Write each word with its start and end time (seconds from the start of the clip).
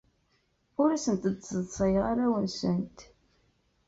Ur 0.81 0.89
asent-d-sseḍsayeɣ 0.91 2.05
arraw-nsent. 2.11 2.99